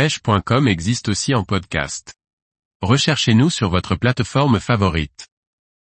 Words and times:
pêche.com 0.00 0.66
existe 0.66 1.10
aussi 1.10 1.34
en 1.34 1.44
podcast. 1.44 2.14
Recherchez-nous 2.80 3.50
sur 3.50 3.68
votre 3.68 3.96
plateforme 3.96 4.58
favorite. 4.58 5.28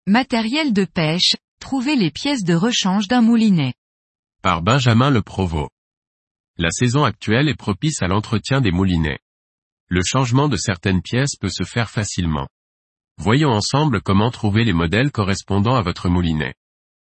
Matériel 0.06 0.72
de 0.72 0.84
pêche, 0.84 1.34
trouvez 1.58 1.96
les 1.96 2.12
pièces 2.12 2.44
de 2.44 2.54
rechange 2.54 3.08
d'un 3.08 3.20
moulinet. 3.20 3.74
Par 4.44 4.62
Benjamin 4.62 5.10
Le 5.10 5.22
Provost. 5.22 5.72
La 6.56 6.70
saison 6.70 7.02
actuelle 7.02 7.48
est 7.48 7.56
propice 7.56 8.00
à 8.00 8.06
l'entretien 8.06 8.60
des 8.60 8.70
moulinets. 8.70 9.18
Le 9.88 10.02
changement 10.04 10.48
de 10.48 10.56
certaines 10.56 11.02
pièces 11.02 11.34
peut 11.34 11.50
se 11.50 11.64
faire 11.64 11.90
facilement. 11.90 12.46
Voyons 13.18 13.50
ensemble 13.50 14.00
comment 14.02 14.30
trouver 14.30 14.62
les 14.62 14.72
modèles 14.72 15.10
correspondant 15.10 15.74
à 15.74 15.82
votre 15.82 16.08
moulinet. 16.08 16.54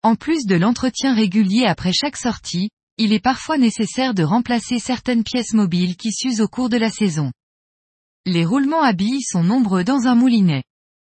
En 0.02 0.14
plus 0.14 0.46
de 0.46 0.56
l'entretien 0.56 1.14
régulier 1.14 1.66
après 1.66 1.92
chaque 1.92 2.16
sortie, 2.16 2.70
il 2.98 3.12
est 3.12 3.20
parfois 3.20 3.58
nécessaire 3.58 4.12
de 4.12 4.24
remplacer 4.24 4.80
certaines 4.80 5.22
pièces 5.22 5.54
mobiles 5.54 5.96
qui 5.96 6.12
s'usent 6.12 6.40
au 6.40 6.48
cours 6.48 6.68
de 6.68 6.76
la 6.76 6.90
saison. 6.90 7.32
Les 8.26 8.44
roulements 8.44 8.82
à 8.82 8.92
billes 8.92 9.22
sont 9.22 9.44
nombreux 9.44 9.84
dans 9.84 10.06
un 10.08 10.16
moulinet. 10.16 10.64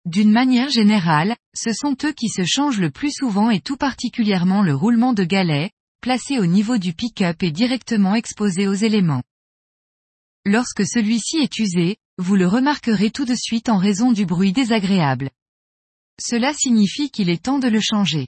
D'une 0.06 0.32
manière 0.32 0.70
générale, 0.70 1.36
ce 1.54 1.72
sont 1.72 1.96
eux 2.04 2.12
qui 2.12 2.28
se 2.28 2.44
changent 2.44 2.80
le 2.80 2.90
plus 2.90 3.12
souvent 3.12 3.50
et 3.50 3.60
tout 3.60 3.76
particulièrement 3.76 4.62
le 4.62 4.74
roulement 4.74 5.12
de 5.12 5.24
galet, 5.24 5.70
placé 6.00 6.38
au 6.38 6.46
niveau 6.46 6.78
du 6.78 6.94
pick-up 6.94 7.42
et 7.42 7.50
directement 7.50 8.14
exposé 8.14 8.66
aux 8.66 8.74
éléments. 8.74 9.22
Lorsque 10.46 10.86
celui-ci 10.86 11.38
est 11.38 11.58
usé, 11.58 11.96
vous 12.18 12.36
le 12.36 12.46
remarquerez 12.46 13.10
tout 13.10 13.24
de 13.24 13.34
suite 13.34 13.68
en 13.68 13.78
raison 13.78 14.12
du 14.12 14.26
bruit 14.26 14.52
désagréable. 14.52 15.30
Cela 16.20 16.52
signifie 16.52 17.10
qu'il 17.10 17.30
est 17.30 17.42
temps 17.42 17.58
de 17.58 17.68
le 17.68 17.80
changer. 17.80 18.26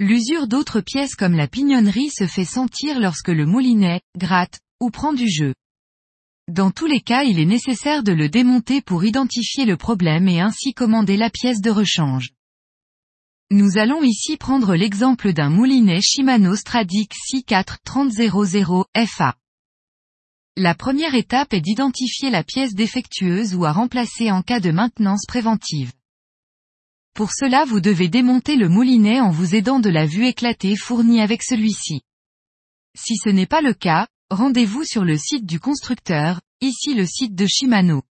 L'usure 0.00 0.46
d'autres 0.46 0.80
pièces 0.80 1.16
comme 1.16 1.34
la 1.34 1.48
pignonnerie 1.48 2.10
se 2.10 2.28
fait 2.28 2.44
sentir 2.44 3.00
lorsque 3.00 3.28
le 3.28 3.46
moulinet, 3.46 4.00
gratte, 4.16 4.60
ou 4.80 4.90
prend 4.90 5.12
du 5.12 5.28
jeu. 5.28 5.54
Dans 6.46 6.70
tous 6.70 6.86
les 6.86 7.00
cas 7.00 7.24
il 7.24 7.40
est 7.40 7.44
nécessaire 7.44 8.04
de 8.04 8.12
le 8.12 8.28
démonter 8.28 8.80
pour 8.80 9.04
identifier 9.04 9.64
le 9.64 9.76
problème 9.76 10.28
et 10.28 10.40
ainsi 10.40 10.72
commander 10.72 11.16
la 11.16 11.30
pièce 11.30 11.60
de 11.60 11.70
rechange. 11.70 12.30
Nous 13.50 13.76
allons 13.76 14.04
ici 14.04 14.36
prendre 14.36 14.76
l'exemple 14.76 15.32
d'un 15.32 15.50
moulinet 15.50 16.00
Shimano 16.00 16.54
Stradic 16.54 17.12
C4 17.14 17.78
3000 17.82 18.30
FA. 19.06 19.34
La 20.56 20.74
première 20.76 21.14
étape 21.14 21.52
est 21.52 21.60
d'identifier 21.60 22.30
la 22.30 22.44
pièce 22.44 22.74
défectueuse 22.74 23.56
ou 23.56 23.64
à 23.64 23.72
remplacer 23.72 24.30
en 24.30 24.42
cas 24.42 24.60
de 24.60 24.70
maintenance 24.70 25.24
préventive. 25.26 25.92
Pour 27.18 27.32
cela 27.32 27.64
vous 27.64 27.80
devez 27.80 28.08
démonter 28.08 28.54
le 28.54 28.68
moulinet 28.68 29.18
en 29.18 29.30
vous 29.30 29.56
aidant 29.56 29.80
de 29.80 29.90
la 29.90 30.06
vue 30.06 30.28
éclatée 30.28 30.76
fournie 30.76 31.20
avec 31.20 31.42
celui-ci. 31.42 32.02
Si 32.96 33.16
ce 33.16 33.28
n'est 33.28 33.44
pas 33.44 33.60
le 33.60 33.74
cas, 33.74 34.06
rendez-vous 34.30 34.84
sur 34.84 35.04
le 35.04 35.18
site 35.18 35.44
du 35.44 35.58
constructeur, 35.58 36.40
ici 36.60 36.94
le 36.94 37.06
site 37.06 37.34
de 37.34 37.44
Shimano. 37.44 38.04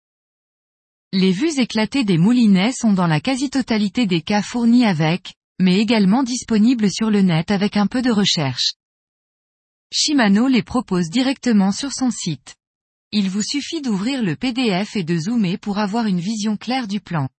Les 1.13 1.31
vues 1.31 1.59
éclatées 1.59 2.03
des 2.03 2.17
moulinets 2.17 2.71
sont 2.71 2.93
dans 2.93 3.05
la 3.05 3.21
quasi-totalité 3.21 4.07
des 4.07 4.21
cas 4.21 4.41
fournis 4.41 4.85
avec, 4.85 5.35
mais 5.59 5.77
également 5.77 6.23
disponibles 6.23 6.91
sur 6.91 7.11
le 7.11 7.21
net 7.21 7.51
avec 7.51 7.77
un 7.77 7.85
peu 7.85 8.01
de 8.01 8.09
recherche. 8.09 8.71
Shimano 9.93 10.47
les 10.47 10.63
propose 10.63 11.11
directement 11.11 11.71
sur 11.71 11.91
son 11.93 12.09
site. 12.09 12.55
Il 13.11 13.29
vous 13.29 13.43
suffit 13.43 13.83
d'ouvrir 13.83 14.23
le 14.23 14.35
PDF 14.35 14.95
et 14.95 15.03
de 15.03 15.15
zoomer 15.15 15.59
pour 15.59 15.77
avoir 15.77 16.07
une 16.07 16.19
vision 16.19 16.57
claire 16.57 16.87
du 16.87 17.01
plan. 17.01 17.29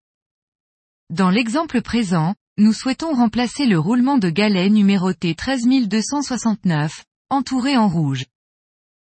Dans 1.11 1.31
l'exemple 1.31 1.83
présent, 1.83 2.35
nous 2.59 2.73
souhaitons 2.73 3.13
remplacer 3.13 3.67
le 3.67 3.79
roulement 3.79 4.19
de 4.19 4.29
galet 4.29 4.69
numéroté 4.69 5.37
13269, 5.37 7.05
entouré 7.31 7.77
en 7.77 7.87
rouge. 7.87 8.25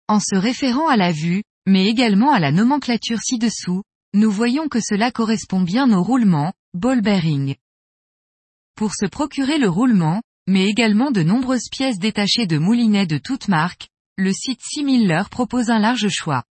En 0.07 0.19
se 0.19 0.35
référant 0.35 0.87
à 0.87 0.95
la 0.95 1.11
vue, 1.11 1.43
mais 1.65 1.87
également 1.87 2.31
à 2.31 2.39
la 2.39 2.51
nomenclature 2.51 3.19
ci-dessous, 3.19 3.81
nous 4.13 4.29
voyons 4.29 4.67
que 4.67 4.79
cela 4.79 5.11
correspond 5.11 5.61
bien 5.61 5.91
au 5.91 6.03
roulement, 6.03 6.53
ball 6.75 7.01
bearing. 7.01 7.55
Pour 8.75 8.93
se 8.93 9.07
procurer 9.07 9.57
le 9.57 9.67
roulement, 9.67 10.21
mais 10.47 10.67
également 10.67 11.09
de 11.09 11.23
nombreuses 11.23 11.69
pièces 11.71 11.97
détachées 11.97 12.45
de 12.45 12.59
moulinets 12.59 13.07
de 13.07 13.17
toutes 13.17 13.47
marques, 13.47 13.89
le 14.17 14.31
site 14.33 14.61
6000 14.61 15.07
leur 15.07 15.29
propose 15.29 15.71
un 15.71 15.79
large 15.79 16.09
choix. 16.09 16.43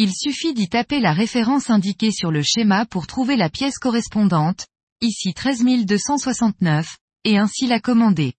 Il 0.00 0.14
suffit 0.14 0.54
d'y 0.54 0.68
taper 0.68 1.00
la 1.00 1.12
référence 1.12 1.70
indiquée 1.70 2.12
sur 2.12 2.30
le 2.30 2.40
schéma 2.40 2.86
pour 2.86 3.08
trouver 3.08 3.34
la 3.34 3.50
pièce 3.50 3.78
correspondante, 3.78 4.68
ici 5.00 5.34
13269, 5.34 6.98
et 7.24 7.36
ainsi 7.36 7.66
la 7.66 7.80
commander. 7.80 8.34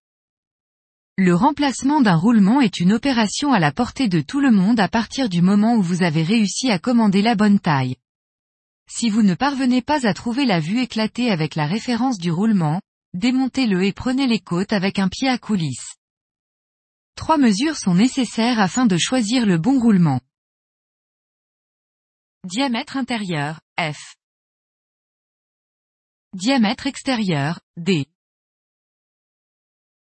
Le 1.18 1.36
remplacement 1.36 2.00
d'un 2.00 2.16
roulement 2.16 2.62
est 2.62 2.80
une 2.80 2.94
opération 2.94 3.52
à 3.52 3.59
la 3.59 3.74
portée 3.74 4.08
de 4.08 4.22
tout 4.22 4.40
le 4.40 4.52
monde 4.52 4.80
à 4.80 4.88
partir 4.88 5.28
du 5.28 5.42
moment 5.42 5.75
où 5.75 5.81
vous 5.81 6.02
avez 6.02 6.24
réussi 6.24 6.72
à 6.72 6.80
commander 6.80 7.22
la 7.22 7.36
bonne 7.36 7.59
taille. 7.59 7.97
Si 8.90 9.09
vous 9.09 9.22
ne 9.22 9.34
parvenez 9.34 9.81
pas 9.81 10.08
à 10.08 10.14
trouver 10.14 10.46
la 10.46 10.62
vue 10.62 10.80
éclatée 10.80 11.30
avec 11.30 11.56
la 11.56 11.66
référence 11.66 12.20
du 12.20 12.31
roulement, 12.31 12.80
démontez-le 13.14 13.84
et 13.84 13.91
prenez 13.91 14.28
les 14.28 14.40
côtes 14.40 14.72
avec 14.72 14.97
un 14.97 15.09
pied 15.09 15.28
à 15.28 15.38
coulisse. 15.38 15.97
Trois 17.18 17.38
mesures 17.38 17.76
sont 17.76 17.96
nécessaires 17.96 18.62
afin 18.62 18.86
de 18.86 18.96
choisir 18.96 19.46
le 19.46 19.58
bon 19.58 19.78
roulement. 19.78 20.22
Diamètre 22.46 22.96
intérieur, 22.96 23.60
F. 23.78 24.16
Diamètre 26.34 26.88
extérieur, 26.88 27.60
D. 27.76 28.08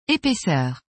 Épaisseur. 0.07 0.81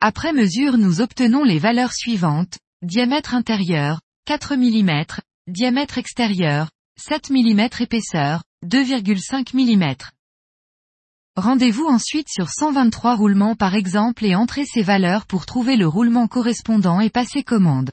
Après 0.00 0.32
mesure 0.32 0.78
nous 0.78 1.00
obtenons 1.00 1.42
les 1.42 1.58
valeurs 1.58 1.92
suivantes, 1.92 2.60
diamètre 2.82 3.34
intérieur, 3.34 4.00
4 4.26 4.54
mm, 4.54 5.04
diamètre 5.48 5.98
extérieur, 5.98 6.70
7 7.00 7.30
mm 7.30 7.68
épaisseur, 7.80 8.44
2,5 8.64 9.56
mm. 9.56 9.96
Rendez-vous 11.34 11.86
ensuite 11.86 12.28
sur 12.28 12.48
123 12.48 13.16
roulements 13.16 13.56
par 13.56 13.74
exemple 13.74 14.24
et 14.24 14.36
entrez 14.36 14.66
ces 14.66 14.82
valeurs 14.82 15.26
pour 15.26 15.46
trouver 15.46 15.76
le 15.76 15.88
roulement 15.88 16.28
correspondant 16.28 17.00
et 17.00 17.10
passer 17.10 17.42
commande. 17.42 17.90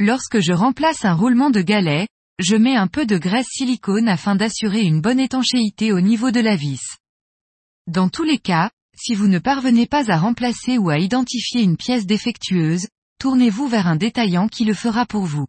Lorsque 0.00 0.40
je 0.40 0.52
remplace 0.52 1.04
un 1.04 1.14
roulement 1.14 1.50
de 1.50 1.60
galet, 1.60 2.08
je 2.40 2.56
mets 2.56 2.74
un 2.74 2.88
peu 2.88 3.06
de 3.06 3.16
graisse 3.16 3.46
silicone 3.48 4.08
afin 4.08 4.34
d'assurer 4.34 4.82
une 4.82 5.00
bonne 5.00 5.20
étanchéité 5.20 5.92
au 5.92 6.00
niveau 6.00 6.32
de 6.32 6.40
la 6.40 6.56
vis. 6.56 6.82
Dans 7.86 8.08
tous 8.08 8.24
les 8.24 8.38
cas, 8.38 8.70
si 8.96 9.14
vous 9.14 9.28
ne 9.28 9.38
parvenez 9.38 9.86
pas 9.86 10.10
à 10.10 10.18
remplacer 10.18 10.78
ou 10.78 10.90
à 10.90 10.98
identifier 10.98 11.62
une 11.62 11.76
pièce 11.76 12.06
défectueuse, 12.06 12.88
tournez-vous 13.20 13.68
vers 13.68 13.86
un 13.86 13.94
détaillant 13.94 14.48
qui 14.48 14.64
le 14.64 14.74
fera 14.74 15.06
pour 15.06 15.26
vous. 15.26 15.46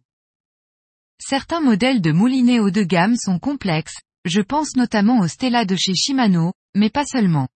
Certains 1.18 1.60
modèles 1.60 2.00
de 2.00 2.12
moulinets 2.12 2.60
haut 2.60 2.70
de 2.70 2.84
gamme 2.84 3.16
sont 3.16 3.40
complexes, 3.40 4.00
je 4.24 4.40
pense 4.40 4.76
notamment 4.76 5.18
au 5.18 5.26
Stella 5.26 5.64
de 5.64 5.74
chez 5.74 5.94
Shimano, 5.94 6.52
mais 6.76 6.90
pas 6.90 7.04
seulement. 7.04 7.48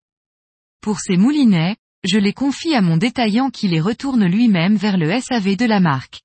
Pour 0.81 1.00
ces 1.00 1.19
moulinets, 1.19 1.76
je 2.05 2.19
les 2.19 2.32
confie 2.32 2.75
à 2.75 2.81
mon 2.81 2.97
détaillant 2.97 3.50
qui 3.50 3.69
les 3.69 3.81
retourne 3.81 4.25
lui-même 4.25 4.76
vers 4.76 4.97
le 4.97 5.20
SAV 5.20 5.56
de 5.56 5.66
la 5.66 5.81
marque. 5.81 6.20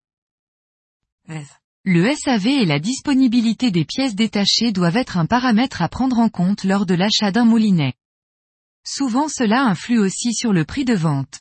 Le 1.86 2.14
SAV 2.16 2.48
et 2.48 2.66
la 2.66 2.80
disponibilité 2.80 3.72
des 3.72 3.86
pièces 3.86 4.16
détachées 4.16 4.72
doivent 4.72 4.98
être 4.98 5.18
un 5.18 5.26
paramètre 5.26 5.82
à 5.82 5.90
prendre 5.90 6.20
en 6.20 6.30
compte 6.30 6.64
lors 6.64 6.86
de 6.86 6.94
l'achat 6.94 7.32
d'un 7.32 7.46
moulinet. 7.46 7.94
Souvent 8.86 9.28
cela 9.28 9.64
influe 9.64 10.00
aussi 10.00 10.34
sur 10.34 10.54
le 10.54 10.66
prix 10.66 10.86
de 10.86 10.94
vente. 10.94 11.40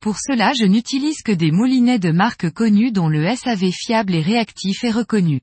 Pour 0.00 0.16
cela 0.18 0.52
je 0.52 0.64
n'utilise 0.64 1.22
que 1.22 1.32
des 1.32 1.50
moulinets 1.50 1.98
de 1.98 2.10
marque 2.10 2.50
connue 2.50 2.90
dont 2.90 3.08
le 3.08 3.34
SAV 3.34 3.70
fiable 3.72 4.14
et 4.14 4.22
réactif 4.22 4.84
est 4.84 4.90
reconnu. 4.90 5.40